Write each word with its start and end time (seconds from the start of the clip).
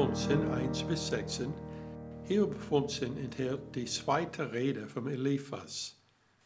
15, 0.00 0.50
1 0.50 0.84
bis 0.84 1.08
16. 1.08 1.52
Hiob 2.24 2.54
15 2.54 3.18
enthält 3.18 3.60
die 3.74 3.84
zweite 3.84 4.50
Rede 4.50 4.88
vom 4.88 5.08
Eliphas. 5.08 6.00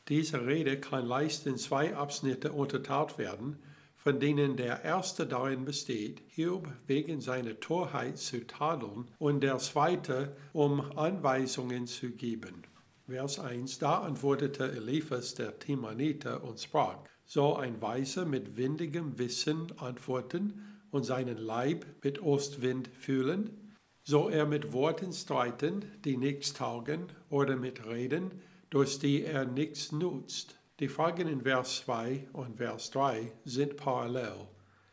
Diese 0.09 0.45
Rede 0.45 0.81
kann 0.81 1.07
leicht 1.07 1.47
in 1.47 1.57
zwei 1.57 1.95
Abschnitte 1.95 2.51
unterteilt 2.51 3.17
werden, 3.17 3.63
von 3.95 4.19
denen 4.19 4.57
der 4.57 4.83
erste 4.83 5.25
darin 5.25 5.65
besteht, 5.65 6.21
Hiob 6.27 6.67
wegen 6.89 7.21
seiner 7.21 7.61
Torheit 7.61 8.19
zu 8.19 8.45
tadeln 8.45 9.09
und 9.21 9.45
der 9.45 9.59
zweite, 9.59 10.37
um 10.53 10.81
Anweisungen 10.99 11.87
zu 11.87 12.11
geben. 12.11 12.65
Vers 13.07 13.39
1, 13.39 13.79
da 13.79 14.01
antwortete 14.01 14.73
Eliphas 14.73 15.35
der 15.35 15.61
Timaniter 15.61 16.43
und 16.43 16.59
sprach, 16.59 16.99
soll 17.25 17.61
ein 17.61 17.81
Weiser 17.81 18.25
mit 18.25 18.57
windigem 18.57 19.17
Wissen 19.17 19.71
antworten 19.79 20.74
und 20.95 21.03
seinen 21.03 21.39
Leib 21.39 21.85
mit 22.05 22.23
Ostwind 22.23 22.89
fühlen? 23.01 23.75
Soll 24.05 24.33
er 24.33 24.47
mit 24.47 24.73
Worten 24.73 25.13
streiten, 25.13 25.85
die 26.05 26.17
nichts 26.17 26.53
taugen, 26.53 27.07
oder 27.31 27.57
mit 27.57 27.85
Reden, 27.85 28.31
durch 28.71 29.01
die 29.01 29.25
er 29.25 29.45
nichts 29.45 29.91
nutzt? 29.91 30.57
Die 30.79 30.87
Fragen 30.87 31.27
in 31.27 31.41
Vers 31.43 31.83
2 31.85 32.29
und 32.33 32.59
Vers 32.59 32.93
3 32.93 33.33
sind 33.45 33.77
parallel. 33.77 34.47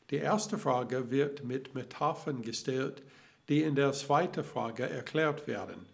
Die 0.09 0.15
erste 0.15 0.57
Frage 0.57 1.11
wird 1.11 1.43
mit 1.43 1.75
Metaphern 1.75 2.41
gestellt, 2.41 3.03
die 3.47 3.61
in 3.61 3.75
der 3.75 3.91
zweiten 3.91 4.43
Frage 4.43 4.89
erklärt 4.89 5.45
werden. 5.45 5.85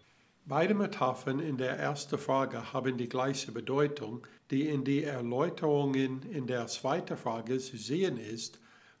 Beide 0.46 0.72
Metaphern 0.72 1.40
in 1.40 1.58
der 1.58 1.78
ersten 1.78 2.16
Frage 2.16 2.72
haben 2.72 2.96
die 2.96 3.10
gleiche 3.10 3.52
Bedeutung, 3.52 4.26
die 4.50 4.68
in 4.68 4.84
die 4.84 5.04
Erläuterungen 5.04 6.22
in 6.30 6.46
der 6.46 6.66
zweiten 6.66 7.18
Frage 7.18 7.58
zu 7.58 7.76
sehen 7.76 8.16
ist, 8.16 8.58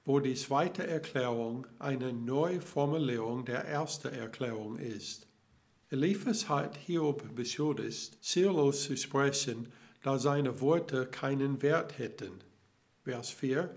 wo 0.08 0.20
die 0.20 0.36
zweite 0.36 0.86
Erklärung 0.86 1.66
eine 1.78 2.14
Neuformulierung 2.14 3.44
der 3.44 3.66
ersten 3.66 4.08
Erklärung 4.08 4.78
ist. 4.78 5.26
Eliphas 5.90 6.48
hat 6.48 6.78
Hiob 6.78 7.34
beschuldigt, 7.34 8.16
ziellos 8.24 8.84
zu 8.84 8.96
sprechen 8.96 9.70
da 10.02 10.18
seine 10.18 10.62
Worte 10.62 11.04
keinen 11.04 11.60
Wert 11.60 11.98
hätten. 11.98 12.40
Vers 13.04 13.28
4. 13.28 13.68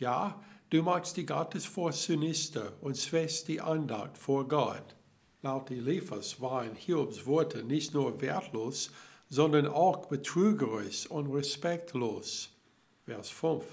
Ja, 0.00 0.42
du 0.70 0.82
machst 0.82 1.18
die 1.18 1.24
Gottesfurcht 1.24 2.00
zunichte 2.00 2.72
und 2.80 2.98
schwächst 2.98 3.46
die 3.46 3.60
Andacht 3.60 4.18
vor 4.18 4.48
Gott. 4.48 4.96
Laut 5.42 5.70
Eliphas 5.70 6.40
waren 6.40 6.74
Hiobs 6.74 7.26
Worte 7.26 7.62
nicht 7.62 7.94
nur 7.94 8.20
wertlos, 8.20 8.90
sondern 9.28 9.68
auch 9.68 10.06
betrügerisch 10.06 11.08
und 11.08 11.32
respektlos. 11.32 12.50
Vers 13.04 13.30
5. 13.30 13.64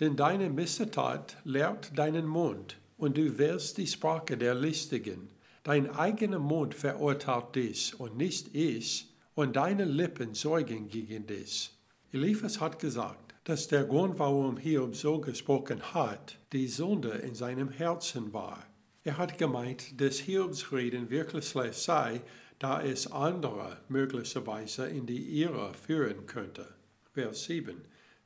Denn 0.00 0.16
deine 0.16 0.50
Missetat 0.50 1.36
lehrt 1.44 1.96
deinen 1.96 2.26
Mund, 2.26 2.78
und 2.96 3.16
du 3.16 3.38
wählst 3.38 3.78
die 3.78 3.86
Sprache 3.86 4.36
der 4.36 4.54
Listigen. 4.54 5.28
Dein 5.62 5.90
eigener 5.90 6.38
Mund 6.38 6.74
verurteilt 6.74 7.54
dich, 7.54 7.98
und 7.98 8.16
nicht 8.16 8.54
ich, 8.54 9.12
und 9.34 9.56
deine 9.56 9.84
Lippen 9.84 10.34
zeugen 10.34 10.88
gegen 10.88 11.26
dich. 11.26 11.72
Eliphas 12.12 12.60
hat 12.60 12.78
gesagt, 12.78 13.34
dass 13.44 13.68
der 13.68 13.84
Grund, 13.84 14.18
warum 14.18 14.56
Hiob 14.56 14.94
so 14.94 15.20
gesprochen 15.20 15.94
hat, 15.94 16.38
die 16.52 16.68
Sünde 16.68 17.10
in 17.10 17.34
seinem 17.34 17.70
Herzen 17.70 18.32
war. 18.32 18.66
Er 19.04 19.18
hat 19.18 19.36
gemeint, 19.36 20.00
dass 20.00 20.18
Hiobs 20.18 20.72
Reden 20.72 21.10
wirklich 21.10 21.48
schlecht 21.48 21.74
sei, 21.74 22.20
da 22.60 22.80
es 22.80 23.10
andere 23.10 23.78
möglicherweise 23.88 24.86
in 24.86 25.06
die 25.06 25.40
Irre 25.40 25.74
führen 25.74 26.26
könnte. 26.26 26.68
Vers 27.12 27.44
7. 27.44 27.74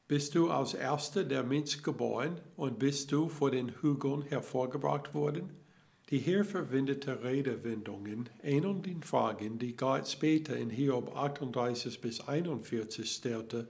Bist 0.09 0.37
du 0.37 0.51
als 0.51 0.75
Erster 0.75 1.25
der 1.25 1.43
Mensch 1.43 1.83
geboren 1.83 2.41
und 2.57 2.79
bist 2.79 3.11
du 3.11 3.29
vor 3.29 3.51
den 3.51 3.71
Hügeln 3.81 4.23
hervorgebracht 4.23 5.15
worden? 5.15 5.51
Die 6.11 6.21
hier 6.21 6.45
verwendete 6.45 7.25
Redewendungen 7.25 8.29
ähneln 8.41 8.83
den 8.83 9.03
Fragen, 9.03 9.59
die 9.59 9.75
Gott 9.75 10.07
später 10.07 10.57
in 10.57 10.71
Hiob 10.71 11.17
38 11.17 12.01
bis 12.01 12.21
41 12.21 13.11
stellte, 13.11 13.67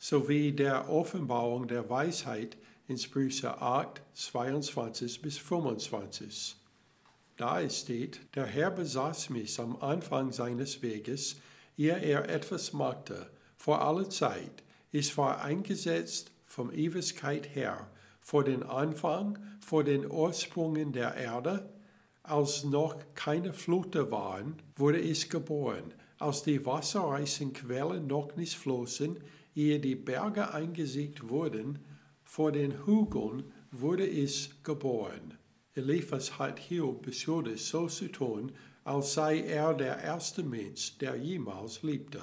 sowie 0.00 0.50
der 0.50 0.90
Offenbarung 0.90 1.68
der 1.68 1.88
Weisheit 1.88 2.56
in 2.88 2.98
Sprüche 2.98 3.62
8, 3.62 4.02
22 4.12 5.22
bis 5.22 5.38
25. 5.38 6.56
Da 7.36 7.60
es 7.60 7.78
steht, 7.82 8.18
der 8.34 8.46
Herr 8.46 8.72
besaß 8.72 9.30
mich 9.30 9.60
am 9.60 9.76
Anfang 9.76 10.32
seines 10.32 10.82
Weges, 10.82 11.36
ehe 11.78 11.96
er 11.96 12.28
etwas 12.28 12.72
machte, 12.72 13.30
vor 13.56 13.82
aller 13.82 14.10
Zeit. 14.10 14.64
Ich 14.98 15.18
war 15.18 15.42
eingesetzt 15.42 16.32
vom 16.46 16.72
Ewigkeit 16.72 17.54
her, 17.54 17.86
vor 18.18 18.44
den 18.44 18.62
Anfang, 18.62 19.38
vor 19.60 19.84
den 19.84 20.10
Ursprüngen 20.10 20.94
der 20.94 21.14
Erde, 21.16 21.68
als 22.22 22.64
noch 22.64 22.96
keine 23.14 23.52
Flute 23.52 24.10
waren, 24.10 24.54
wurde 24.74 24.98
ich 24.98 25.28
geboren, 25.28 25.92
als 26.18 26.44
die 26.44 26.64
wasserreichen 26.64 27.52
Quellen 27.52 28.06
noch 28.06 28.36
nicht 28.36 28.56
flossen, 28.56 29.18
ehe 29.54 29.80
die 29.80 29.96
Berge 29.96 30.54
eingesiegt 30.54 31.28
wurden, 31.28 31.78
vor 32.24 32.50
den 32.50 32.86
Hügeln 32.86 33.52
wurde 33.70 34.06
ich 34.06 34.62
geboren. 34.62 35.34
Eliphas 35.74 36.38
hat 36.38 36.58
Hiob 36.58 37.02
beschuldigt, 37.02 37.66
so 37.66 37.86
zu 37.86 38.08
tun, 38.08 38.50
als 38.82 39.12
sei 39.12 39.42
er 39.42 39.74
der 39.74 39.98
erste 39.98 40.42
Mensch, 40.42 40.96
der 40.96 41.16
jemals 41.16 41.82
liebte. 41.82 42.22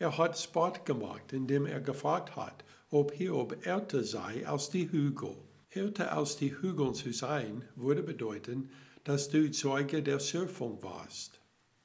Er 0.00 0.16
hat 0.16 0.38
Sport 0.38 0.86
gemacht, 0.86 1.32
indem 1.32 1.66
er 1.66 1.80
gefragt 1.80 2.36
hat, 2.36 2.64
ob 2.90 3.12
Hiob 3.12 3.66
älter 3.66 4.04
sei 4.04 4.46
als 4.46 4.70
die 4.70 4.90
Hügel. 4.90 5.36
Älter 5.70 6.12
als 6.12 6.36
die 6.36 6.54
Hügel 6.60 6.92
zu 6.92 7.12
sein, 7.12 7.64
würde 7.74 8.04
bedeuten, 8.04 8.70
dass 9.02 9.28
du 9.28 9.50
Zeuge 9.50 10.02
der 10.02 10.20
Schöpfung 10.20 10.80
warst. 10.82 11.40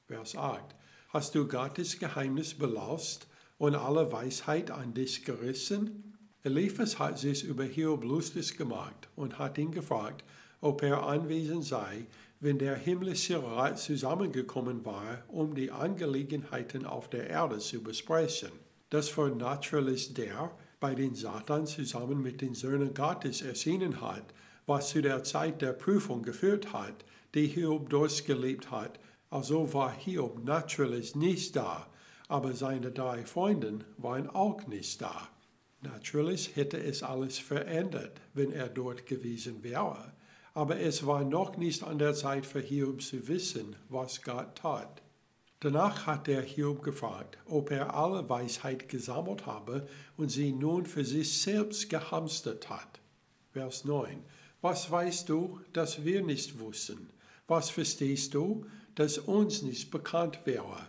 Vers 0.05 0.35
8. 0.35 0.75
Hast 1.09 1.33
du 1.33 1.47
Gottes 1.47 1.97
Geheimnis 1.97 2.53
belost 2.53 3.27
und 3.57 3.75
alle 3.75 4.11
Weisheit 4.11 4.69
an 4.69 4.93
dich 4.93 5.25
gerissen? 5.25 6.15
Eliphas 6.43 6.99
hat 6.99 7.17
sich 7.17 7.43
über 7.43 7.63
Hiob 7.63 8.03
lustig 8.03 8.57
gemacht 8.57 9.09
und 9.15 9.39
hat 9.39 9.57
ihn 9.57 9.71
gefragt, 9.71 10.23
ob 10.61 10.83
er 10.83 11.03
anwesend 11.03 11.65
sei, 11.65 12.05
wenn 12.43 12.59
der 12.59 12.75
himmlische 12.75 13.41
Rat 13.41 13.79
zusammengekommen 13.79 14.83
war, 14.83 15.23
um 15.29 15.55
die 15.55 15.71
Angelegenheiten 15.71 16.85
auf 16.85 17.09
der 17.09 17.29
Erde 17.29 17.59
zu 17.59 17.81
besprechen. 17.81 18.51
Das 18.89 19.17
war 19.17 19.29
natürlich 19.29 20.13
der, 20.13 20.51
bei 20.81 20.93
den 20.93 21.15
Satan 21.15 21.65
zusammen 21.65 22.21
mit 22.21 22.41
den 22.41 22.53
Söhnen 22.53 22.93
Gottes 22.93 23.41
erschienen 23.41 24.01
hat, 24.01 24.25
was 24.65 24.89
zu 24.89 25.01
der 25.01 25.23
Zeit 25.23 25.61
der 25.61 25.71
Prüfung 25.71 26.21
geführt 26.21 26.73
hat, 26.73 27.05
die 27.33 27.47
Hiob 27.47 27.89
durchgelebt 27.89 28.71
hat. 28.71 28.99
Also 29.29 29.73
war 29.73 29.93
Hiob 29.93 30.43
natürlich 30.43 31.15
nicht 31.15 31.55
da, 31.55 31.87
aber 32.27 32.51
seine 32.51 32.91
drei 32.91 33.25
Freunde 33.25 33.79
waren 33.97 34.29
auch 34.29 34.67
nicht 34.67 35.01
da. 35.01 35.29
Natürlich 35.81 36.57
hätte 36.57 36.77
es 36.77 37.03
alles 37.03 37.39
verändert, 37.39 38.19
wenn 38.33 38.51
er 38.51 38.67
dort 38.67 39.05
gewesen 39.05 39.63
wäre, 39.63 40.12
aber 40.53 40.79
es 40.79 41.05
war 41.05 41.23
noch 41.23 41.57
nicht 41.57 41.83
an 41.83 41.97
der 41.97 42.13
Zeit 42.13 42.45
für 42.45 42.59
Hiob 42.61 43.01
zu 43.01 43.27
wissen, 43.27 43.75
was 43.89 44.21
Gott 44.21 44.55
tat. 44.55 45.01
Danach 45.59 46.05
hat 46.05 46.27
der 46.27 46.41
Hiob 46.41 46.83
gefragt, 46.83 47.37
ob 47.45 47.71
er 47.71 47.95
alle 47.95 48.27
Weisheit 48.29 48.89
gesammelt 48.89 49.45
habe 49.45 49.87
und 50.17 50.29
sie 50.29 50.51
nun 50.51 50.85
für 50.85 51.05
sich 51.05 51.41
selbst 51.41 51.89
gehamstert 51.89 52.69
hat. 52.69 52.99
Vers 53.51 53.85
9. 53.85 54.23
Was 54.61 54.91
weißt 54.91 55.29
du, 55.29 55.59
das 55.71 56.03
wir 56.03 56.21
nicht 56.21 56.59
wussten? 56.59 57.09
Was 57.47 57.69
verstehst 57.69 58.33
du, 58.33 58.65
das 58.95 59.17
uns 59.17 59.61
nicht 59.61 59.89
bekannt 59.89 60.39
wäre? 60.45 60.87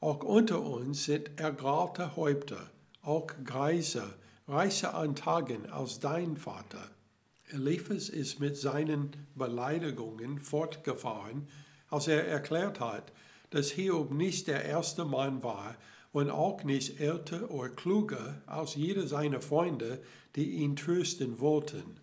Auch 0.00 0.22
unter 0.22 0.62
uns 0.62 1.04
sind 1.04 1.38
ergraute 1.38 2.16
Häupter, 2.16 2.70
auch 3.02 3.28
Greise, 3.44 4.14
reicher 4.48 4.94
an 4.94 5.14
Tagen 5.14 5.68
als 5.70 6.00
dein 6.00 6.36
Vater. 6.36 6.90
Eliphas 7.52 8.08
ist 8.08 8.40
mit 8.40 8.56
seinen 8.56 9.10
Beleidigungen 9.36 10.40
fortgefahren, 10.40 11.46
als 11.88 12.08
er 12.08 12.26
erklärt 12.26 12.80
hat, 12.80 13.12
dass 13.50 13.70
Hiob 13.70 14.12
nicht 14.12 14.48
der 14.48 14.64
erste 14.64 15.04
Mann 15.04 15.42
war 15.42 15.76
und 16.12 16.30
auch 16.30 16.64
nicht 16.64 17.00
älter 17.00 17.50
oder 17.50 17.68
kluger 17.68 18.42
als 18.46 18.74
jeder 18.74 19.06
seiner 19.06 19.40
Freunde, 19.40 20.02
die 20.34 20.56
ihn 20.56 20.74
trösten 20.74 21.38
wollten. 21.38 22.00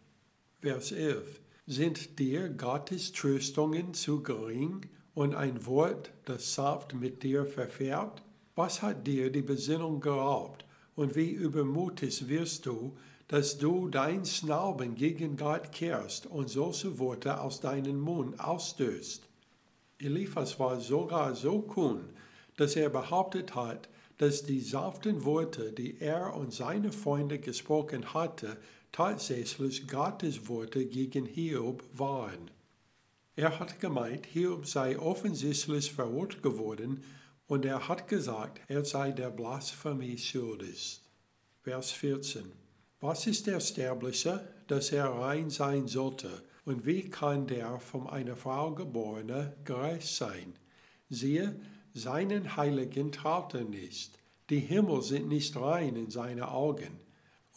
Vers 0.61 0.91
11. 0.91 1.41
Sind 1.67 2.19
dir 2.19 2.49
Gottes 2.49 3.11
Tröstungen 3.11 3.93
zu 3.93 4.23
gering 4.23 4.85
und 5.13 5.35
ein 5.35 5.65
Wort, 5.65 6.11
das 6.25 6.53
Saft 6.53 6.93
mit 6.93 7.23
dir 7.23 7.45
verfährt? 7.45 8.23
Was 8.55 8.81
hat 8.81 9.07
dir 9.07 9.29
die 9.31 9.41
Besinnung 9.41 9.99
geraubt 9.99 10.65
und 10.95 11.15
wie 11.15 11.31
übermutig 11.31 12.27
wirst 12.29 12.65
du, 12.65 12.95
dass 13.33 13.57
du 13.57 13.89
dein 13.89 14.25
Schnauben 14.25 14.93
gegen 14.93 15.37
Gott 15.37 15.71
kehrst 15.71 16.27
und 16.27 16.51
solche 16.51 16.99
Worte 16.99 17.41
aus 17.41 17.61
deinem 17.61 17.99
Mund 17.99 18.39
ausstößt? 18.39 19.23
Eliphas 19.97 20.59
war 20.59 20.79
sogar 20.79 21.33
so 21.33 21.63
kühn, 21.63 22.09
dass 22.57 22.75
er 22.75 22.91
behauptet 22.91 23.55
hat, 23.55 23.89
dass 24.19 24.43
die 24.43 24.59
sanften 24.59 25.25
Worte, 25.25 25.71
die 25.71 25.99
er 25.99 26.35
und 26.35 26.53
seine 26.53 26.91
Freunde 26.91 27.39
gesprochen 27.39 28.13
hatte, 28.13 28.55
tatsächlich 28.91 29.87
Gottes 29.87 30.47
Worte 30.47 30.85
gegen 30.85 31.25
Hiob 31.25 31.83
waren. 31.91 32.51
Er 33.35 33.59
hat 33.59 33.79
gemeint, 33.79 34.27
Hiob 34.27 34.67
sei 34.67 34.99
offensichtlich 34.99 35.91
verrückt 35.91 36.43
geworden 36.43 37.03
und 37.47 37.65
er 37.65 37.87
hat 37.87 38.07
gesagt, 38.07 38.61
er 38.67 38.85
sei 38.85 39.11
der 39.11 39.31
Blasphemie 39.31 40.19
schuldig. 40.19 41.01
Vers 41.63 41.89
14. 41.93 42.62
Was 43.05 43.27
ist 43.27 43.47
der 43.47 43.59
Sterbliche, 43.59 44.47
dass 44.67 44.93
er 44.93 45.09
rein 45.09 45.49
sein 45.49 45.89
sollte? 45.89 46.41
Und 46.63 46.85
wie 46.85 47.09
kann 47.09 47.47
der 47.47 47.77
von 47.81 48.07
einer 48.07 48.37
Frau 48.37 48.73
geborene 48.73 49.57
gerecht 49.65 50.07
sein? 50.07 50.53
Siehe, 51.09 51.59
seinen 51.93 52.55
Heiligen 52.55 53.11
traut 53.11 53.55
er 53.55 53.65
nicht. 53.65 54.17
Die 54.49 54.61
Himmel 54.61 55.01
sind 55.01 55.27
nicht 55.27 55.53
rein 55.57 55.97
in 55.97 56.11
seine 56.11 56.49
Augen. 56.51 57.01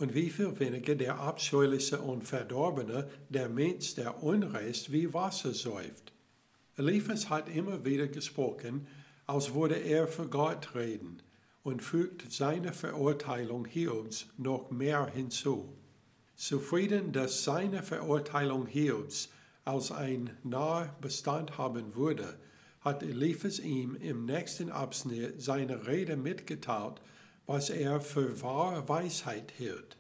Und 0.00 0.16
wie 0.16 0.30
viel 0.30 0.58
weniger 0.58 0.96
der 0.96 1.20
abscheuliche 1.20 2.00
und 2.00 2.24
verdorbene, 2.24 3.08
der 3.28 3.48
Mensch, 3.48 3.94
der 3.94 4.24
Unrecht 4.24 4.90
wie 4.90 5.14
Wasser 5.14 5.54
säuft. 5.54 6.12
Eliphas 6.76 7.30
hat 7.30 7.48
immer 7.48 7.84
wieder 7.84 8.08
gesprochen, 8.08 8.88
als 9.26 9.54
würde 9.54 9.76
er 9.76 10.08
für 10.08 10.26
Gott 10.26 10.74
reden 10.74 11.22
und 11.66 11.82
fügt 11.82 12.30
seine 12.30 12.72
Verurteilung 12.72 13.64
Hiobs 13.64 14.28
noch 14.38 14.70
mehr 14.70 15.08
hinzu. 15.12 15.76
Zufrieden, 16.36 17.10
dass 17.10 17.42
seine 17.42 17.82
Verurteilung 17.82 18.66
Hiobs 18.66 19.30
als 19.64 19.90
ein 19.90 20.30
naher 20.44 20.94
Bestand 21.00 21.58
haben 21.58 21.96
würde, 21.96 22.38
hat 22.82 23.02
Eliphas 23.02 23.58
ihm 23.58 23.96
im 23.96 24.26
nächsten 24.26 24.70
Abschnitt 24.70 25.42
seine 25.42 25.88
Rede 25.88 26.16
mitgeteilt, 26.16 27.00
was 27.46 27.68
er 27.68 28.00
für 28.00 28.40
wahre 28.42 28.88
Weisheit 28.88 29.50
hielt. 29.58 29.96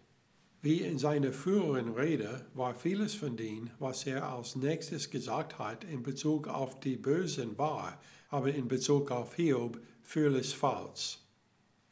Wie 0.62 0.82
in 0.82 0.98
seiner 0.98 1.32
früheren 1.32 1.94
Rede 1.94 2.46
war 2.54 2.76
vieles 2.76 3.16
von 3.16 3.36
dem, 3.36 3.70
was 3.80 4.06
er 4.06 4.28
als 4.28 4.54
nächstes 4.54 5.10
gesagt 5.10 5.58
hat, 5.58 5.82
in 5.82 6.04
Bezug 6.04 6.46
auf 6.46 6.78
die 6.78 6.96
Bösen 6.96 7.58
wahr, 7.58 8.00
aber 8.28 8.54
in 8.54 8.68
Bezug 8.68 9.10
auf 9.10 9.34
Hiob 9.34 9.80
völlig 10.04 10.54
falsch. 10.54 11.25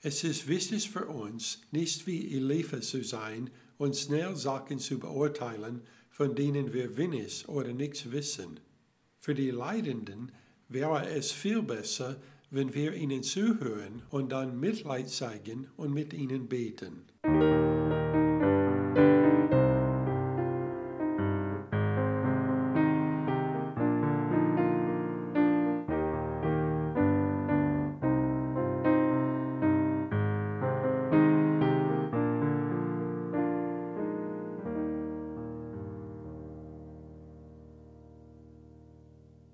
Es 0.06 0.22
ist 0.22 0.48
wichtig 0.48 0.90
für 0.90 1.06
uns, 1.06 1.62
nicht 1.70 2.06
wie 2.06 2.36
Eliphas 2.36 2.88
zu 2.90 3.02
sein 3.02 3.48
und 3.78 3.96
schnell 3.96 4.36
Sachen 4.36 4.78
zu 4.78 4.98
beurteilen, 4.98 5.80
von 6.10 6.34
denen 6.34 6.74
wir 6.74 6.98
wenig 6.98 7.48
oder 7.48 7.72
nichts 7.72 8.12
wissen. 8.12 8.60
Für 9.18 9.34
die 9.34 9.50
Leidenden 9.50 10.30
wäre 10.68 11.08
es 11.08 11.32
viel 11.32 11.62
besser, 11.62 12.20
wenn 12.50 12.74
wir 12.74 12.92
ihnen 12.92 13.22
zuhören 13.22 14.02
und 14.10 14.30
dann 14.30 14.60
Mitleid 14.60 15.08
zeigen 15.08 15.68
und 15.78 15.94
mit 15.94 16.12
ihnen 16.12 16.48
beten. 16.48 17.06